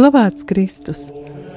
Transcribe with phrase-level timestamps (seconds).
[0.00, 1.00] Slavēts Kristus!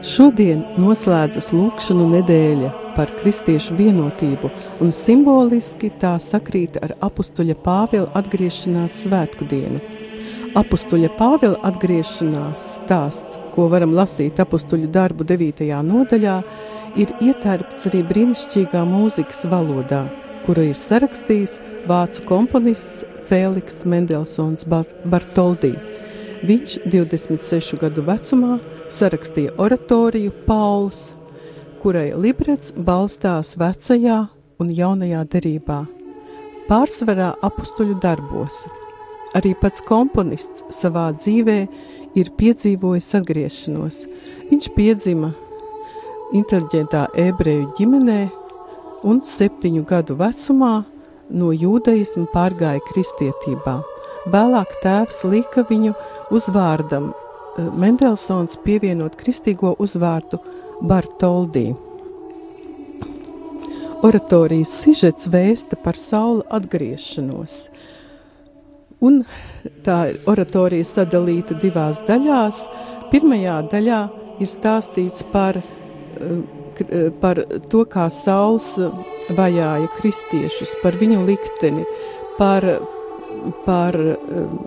[0.04, 4.50] Šodien noslēdzas lūkšanu nedēļa par kristiešu vienotību,
[4.84, 9.80] un simboliski tā sakrīt ar apstuļa Pāvila atgriešanās svētku dienu.
[10.60, 15.64] Apstuļa Pāvila atgriešanās stāsts, ko varam lasīt apstuļu darbu 9.
[15.94, 16.36] nodaļā,
[17.00, 20.04] ir ietērpts arī brīnišķīgā mūzikas valodā,
[20.44, 25.78] kuru ir sarakstījis vācu komponists Fēliks Mendelsons Bartoldī.
[26.44, 28.58] Viņš 26 gadu vecumā
[28.92, 31.14] sarakstīja oratoriju Pauls,
[31.80, 34.18] kurai librets balstās vecajā
[34.60, 35.80] un jaunajā derībā,
[36.68, 38.66] pārsvarā apstuļu darbos.
[39.40, 41.58] Arī pats komponists savā dzīvē
[42.20, 44.04] ir piedzīvojis atgriešanos.
[44.52, 45.32] Viņš piedzima
[46.36, 48.22] inteliģentā ebreju ģimenē
[49.08, 50.76] un septiņu gadu vecumā
[51.32, 53.80] no jūdaisma pārgāja kristietībā.
[54.24, 55.92] Vēlāk tēvs lika viņu
[56.32, 60.40] uzvārdam eh, Mendelsons pievienot kristīgo uzvārdu
[60.84, 61.74] Bartoldī.
[64.04, 67.68] Oratorijas sižets vēsta par saula atgriešanos.
[69.04, 69.22] Un
[69.84, 72.64] tā oratorija sadalīta divās daļās.
[73.12, 74.02] Pirmajā daļā
[74.44, 76.36] ir stāstīts par, eh,
[76.80, 78.78] eh, par to, kā sauls
[79.30, 81.84] vajāja kristiešus, par viņu likteni,
[82.38, 82.64] par
[83.66, 84.58] par um,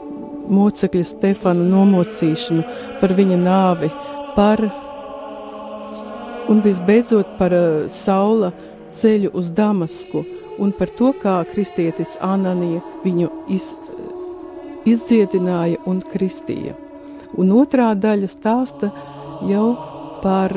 [0.57, 2.65] mocekļa Stefana nomocīšanu,
[3.01, 3.91] par viņa nāvi,
[4.37, 4.63] par
[6.51, 8.53] un visbeidzot par uh, saula
[8.97, 10.25] ceļu uz Damasku
[10.63, 13.71] un par to, kā kristietis Ananija viņu iz,
[14.89, 16.77] izdziedināja un kristīja.
[17.37, 18.91] Un otrā daļa stāsta
[19.45, 19.67] jau
[20.23, 20.55] par,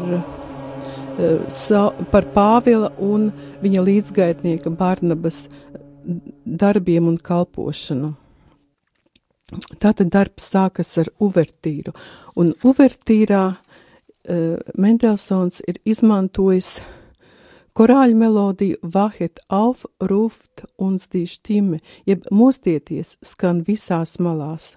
[1.52, 3.30] sa, par Pāvila un
[3.64, 5.48] viņa līdzgaitnieka Barnabas
[6.46, 8.14] darbiem un kalpošanu.
[9.82, 11.96] Tātad darbs sākas ar uvertīru,
[12.38, 16.78] un uvertīrā uh, Mendelsons ir izmantojis
[17.80, 24.74] korāļu melodiju Vahet auf, ruft un stīštime, jeb mostieties skan visās malās,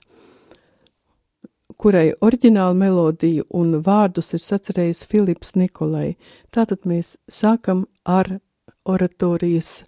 [1.77, 6.15] kurai oriģinālu melodiju un vārdus ir sacerējis Filips Nikolai.
[6.55, 8.39] Tātad mēs sākam ar
[8.87, 9.83] oratorijas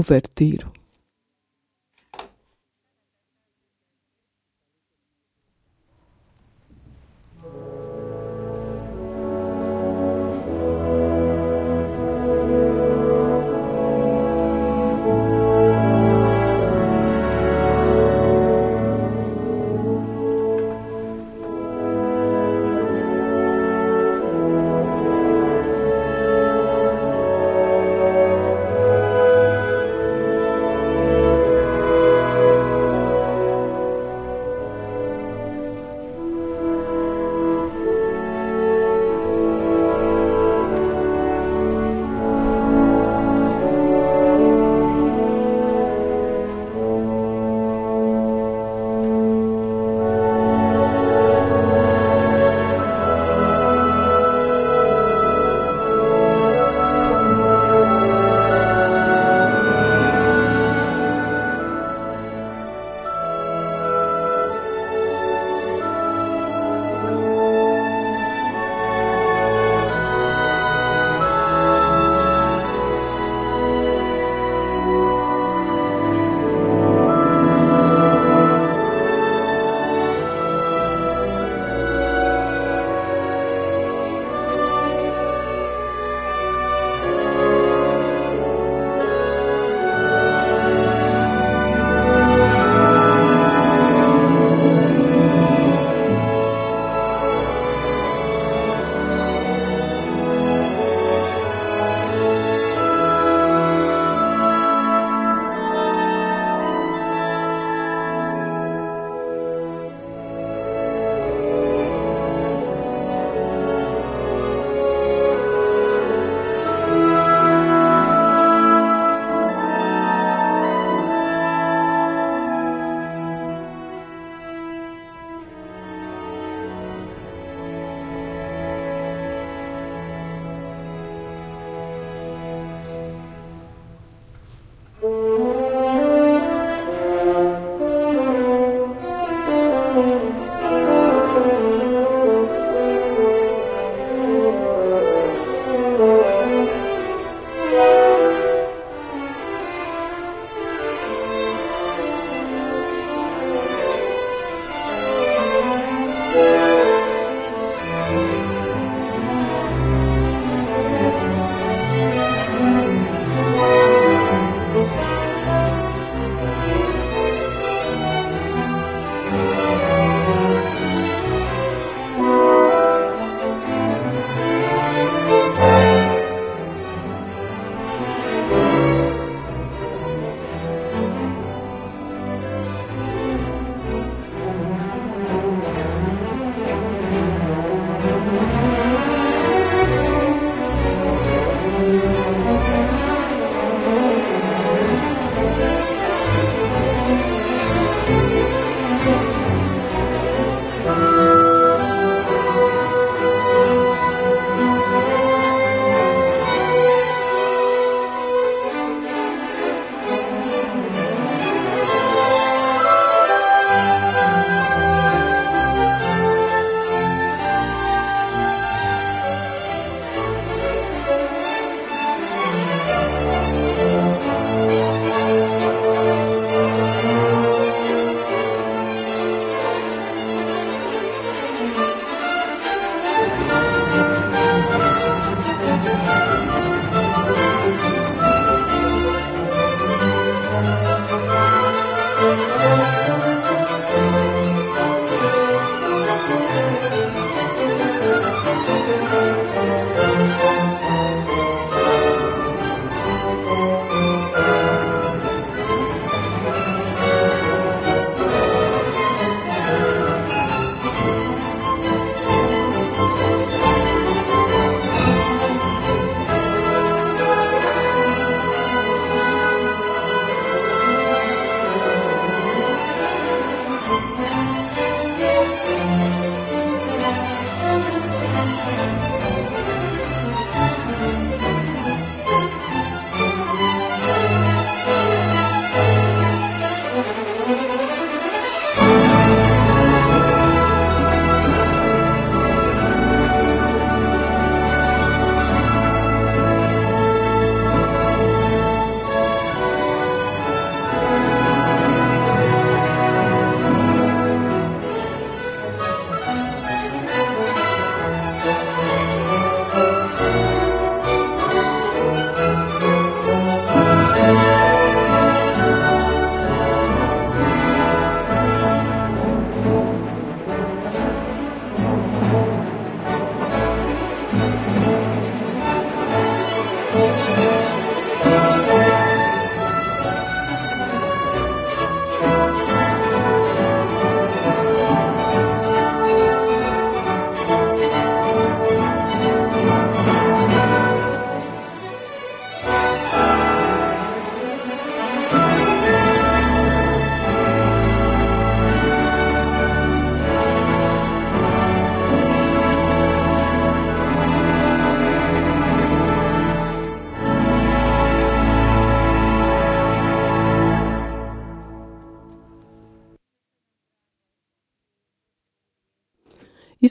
[0.00, 0.72] uvertīru.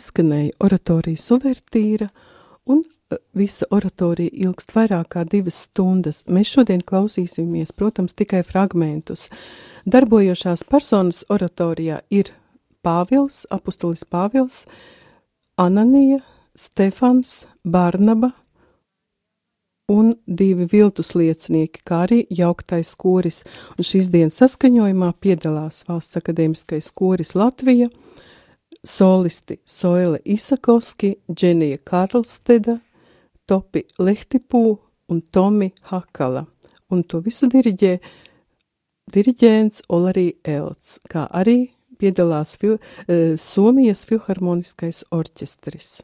[0.09, 2.09] Izskanēja oratorijas uvertīra,
[2.65, 6.23] un e, visa oratorija ilgst vairāk kā divas stundas.
[6.27, 9.29] Mēs šodien klausīsimies, protams, tikai fragmentus.
[9.85, 12.33] Darbojošās personas oratorijā ir
[12.81, 14.65] Pāvils, apustulis Pāvils,
[15.57, 16.21] Ananija,
[16.55, 18.31] Stefans, Barnaba
[19.89, 23.41] un divi viltus liecinieki, kā arī jauktais koris.
[23.77, 27.89] Un šīs dienas saskaņojumā piedalās Valsts akadēmiskais koris Latvija,
[28.83, 32.79] solisti Soile Isakovski, Dženija Karlsteda,
[33.45, 34.77] Topi Lehtipū
[35.09, 36.45] un Tomi Hakala.
[36.89, 37.97] Un to visu diriģē
[39.13, 45.99] diriģents Olarī Elts, kā arī piedalās fil, uh, Somijas filharmoniskais orķestris.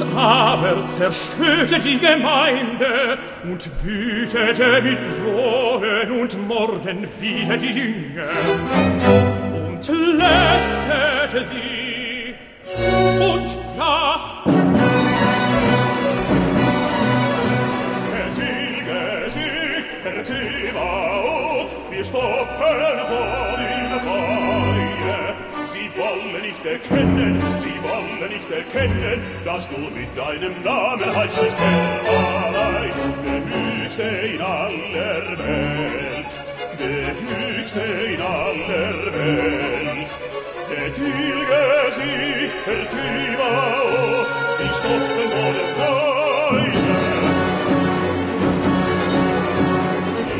[0.00, 8.28] Christus aber zerstörte die Gemeinde und wütete mit Drohen und Morden wieder die Jünger.
[9.68, 11.79] Und lästete sie
[26.62, 32.00] nicht erkennen, sie wollen nicht erkennen, dass du mit deinem Namen heißest Herr
[32.48, 32.92] allein,
[33.24, 33.40] der
[33.84, 36.38] Höchste in aller Welt,
[36.78, 40.18] der Höchste in aller Welt.
[40.70, 44.28] Der Tilge sie, der Tibaot,
[44.60, 46.90] die stoppen alle Beine.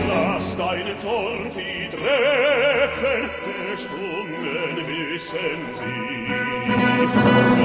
[0.09, 3.31] Lass deinen Zorn sie treffen,
[5.21, 6.29] wissen Sie,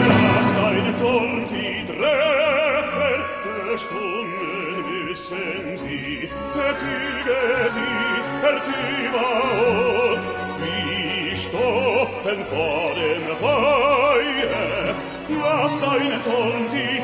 [0.07, 7.95] dass deine Turm die Treffer der Stunden wissen Sie, vertilge sie,
[8.43, 9.27] ertiva
[10.11, 10.23] und
[10.61, 14.95] wie stoppen vor dem Feuer,
[15.29, 16.99] dass deine Turm die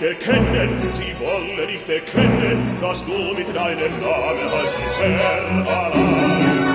[0.00, 6.67] nicht erkennen, sie wollen nicht erkennen, dass du mit deinem Namen heißt Herr allein.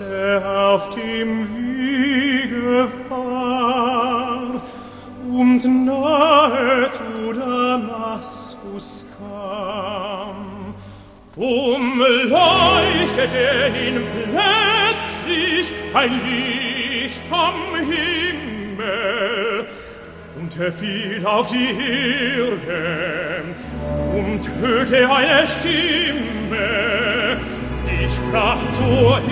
[0.00, 4.62] Er auf dem Wege war
[5.30, 10.74] und nahe zu Damaskus kam,
[11.36, 12.30] umleuchtete
[13.86, 19.66] ihn plötzlich ein Licht vom Himmel
[20.36, 21.70] und und er fiel auf die
[22.36, 23.42] Erde
[24.14, 26.68] und hörte eine Stimme,
[27.86, 29.31] die sprach zu ihm.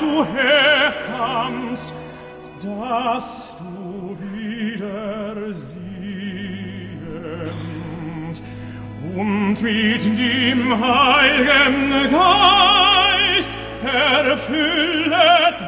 [0.00, 1.92] du herkommst,
[2.62, 5.88] dass du wieder siehend
[9.16, 13.50] und mit dem Heiligen Geist
[13.82, 15.67] erfüllet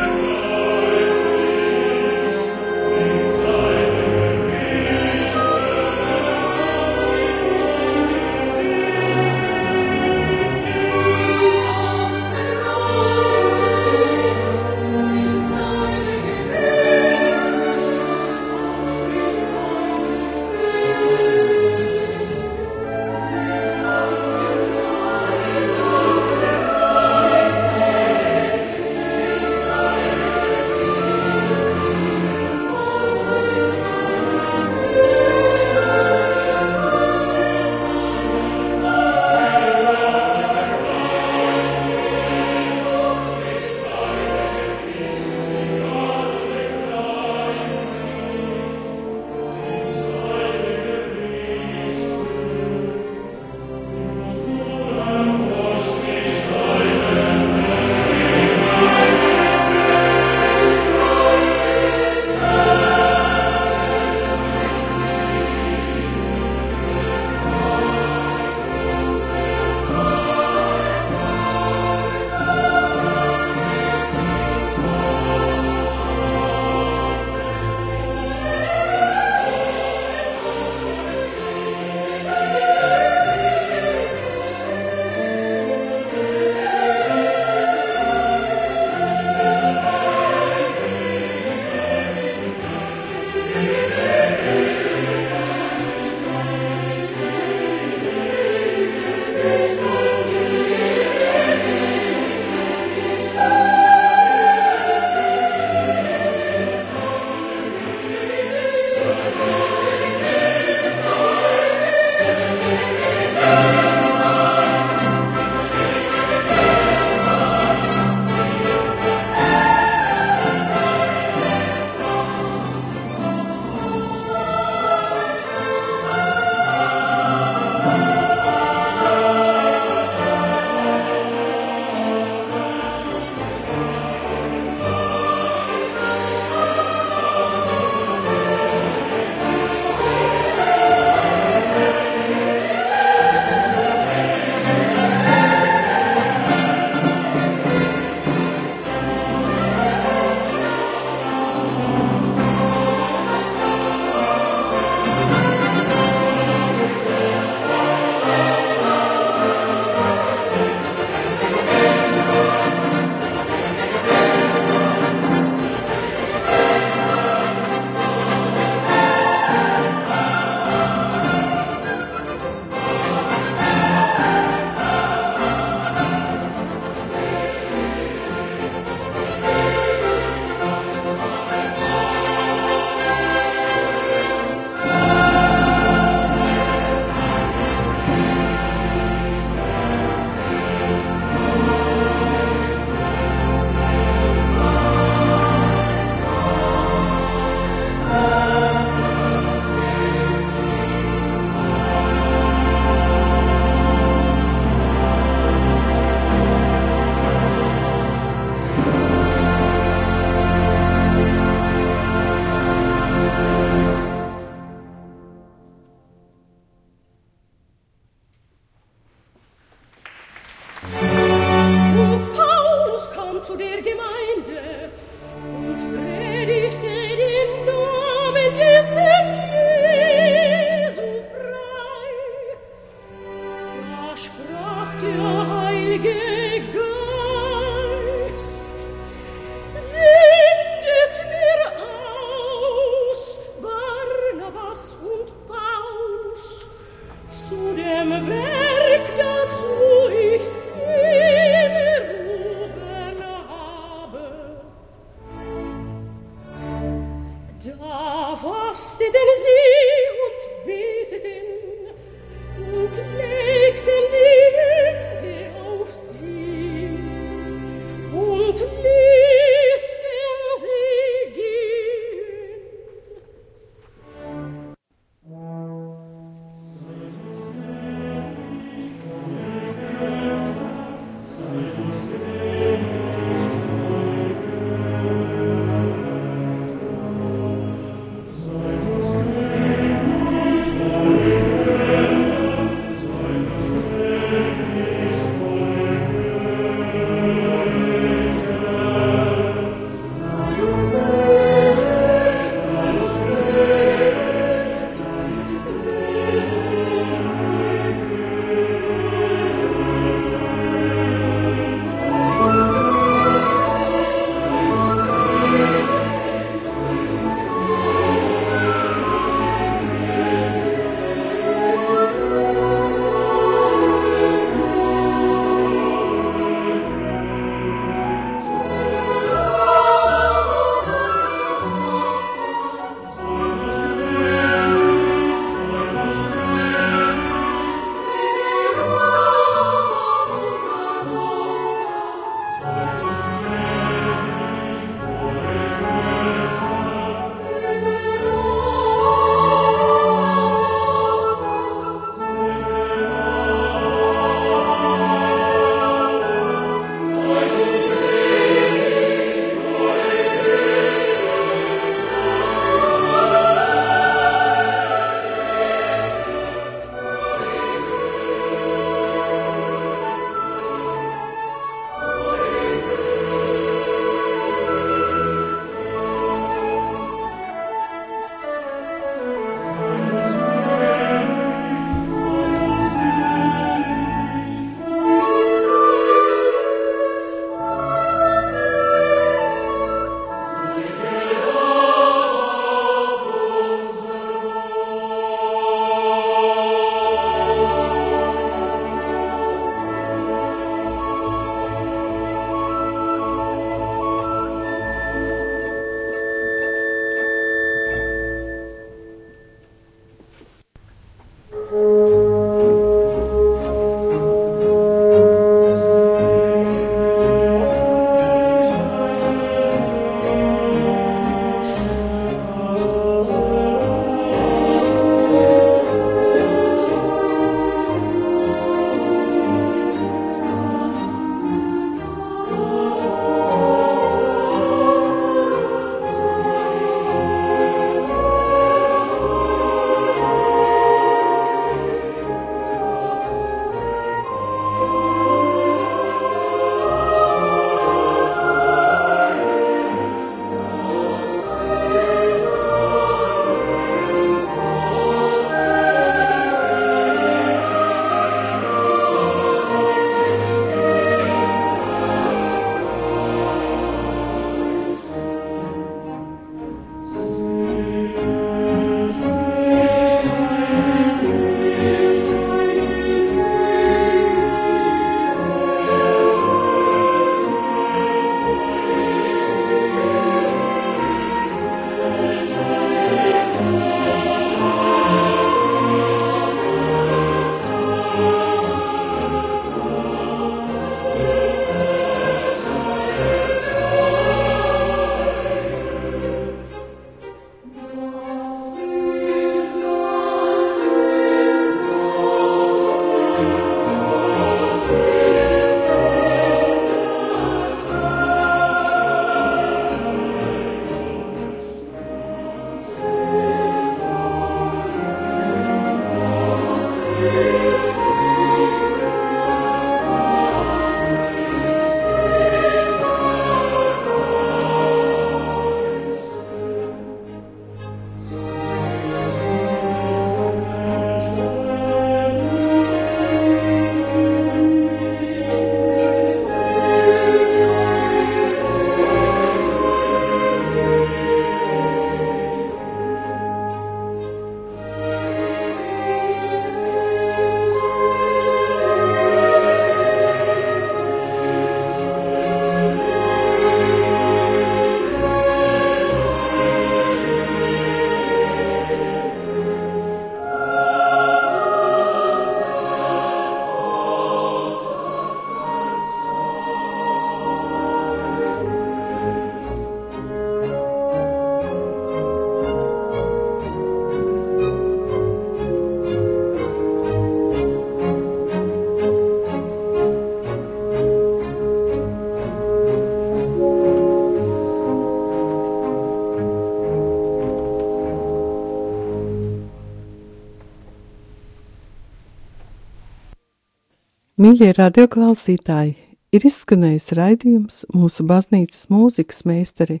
[594.42, 595.92] Mīļie radioklausītāji,
[596.34, 600.00] ir izskanējis raidījums mūsu baznīcas mūzikas meistari,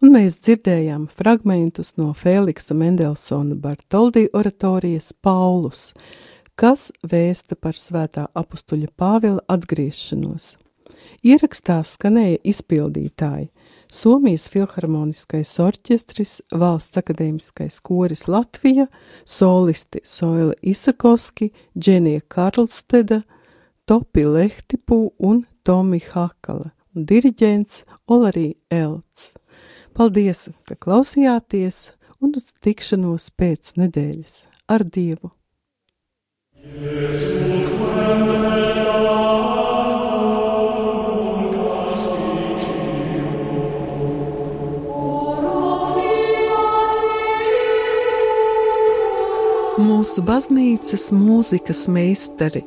[0.00, 5.90] un mēs dzirdējām fragmentus no Feliksa Mendelsona Bartoldi oratorijas Paulus,
[6.56, 10.54] kas vēsta par svētā apustuļa Pāvila atgriešanos.
[11.20, 13.50] Ierakstā skanēja izpildītāji
[13.92, 18.88] Somijas filharmoniskais orķestris, Valsts akadēmiskais koris Latvija,
[19.28, 23.20] solisti Soila Isakoski, Dženija Karlsteda,
[23.92, 29.34] Topi Lehtipu un Tomi Hakala, un diriģents Olarī Elts.
[29.92, 31.90] Paldies, ka klausījāties
[32.24, 34.34] un uz tikšanos pēc nedēļas
[34.72, 35.28] ar Dievu!
[36.64, 37.32] Jēzu,
[49.92, 52.64] mūsu baznīcas mūzikas meistari.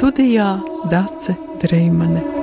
[0.00, 2.39] Studijā Dace Dreimane.